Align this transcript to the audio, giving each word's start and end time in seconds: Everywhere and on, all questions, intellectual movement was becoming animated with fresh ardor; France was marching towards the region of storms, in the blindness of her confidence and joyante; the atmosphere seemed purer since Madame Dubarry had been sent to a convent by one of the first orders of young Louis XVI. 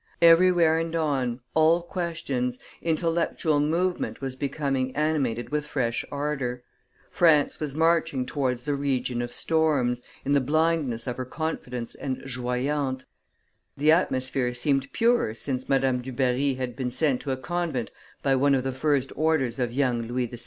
Everywhere 0.23 0.79
and 0.79 0.95
on, 0.95 1.41
all 1.53 1.83
questions, 1.83 2.57
intellectual 2.81 3.59
movement 3.59 4.19
was 4.19 4.35
becoming 4.35 4.95
animated 4.95 5.49
with 5.49 5.67
fresh 5.67 6.03
ardor; 6.11 6.63
France 7.11 7.59
was 7.59 7.75
marching 7.75 8.25
towards 8.25 8.63
the 8.63 8.73
region 8.73 9.21
of 9.21 9.31
storms, 9.31 10.01
in 10.25 10.31
the 10.31 10.41
blindness 10.41 11.05
of 11.05 11.17
her 11.17 11.25
confidence 11.25 11.93
and 11.93 12.17
joyante; 12.25 13.05
the 13.77 13.91
atmosphere 13.91 14.55
seemed 14.55 14.91
purer 14.91 15.35
since 15.35 15.69
Madame 15.69 16.01
Dubarry 16.01 16.55
had 16.55 16.75
been 16.75 16.89
sent 16.89 17.21
to 17.21 17.29
a 17.31 17.37
convent 17.37 17.91
by 18.23 18.33
one 18.33 18.55
of 18.55 18.63
the 18.63 18.71
first 18.73 19.13
orders 19.15 19.59
of 19.59 19.71
young 19.71 20.01
Louis 20.07 20.27
XVI. 20.29 20.39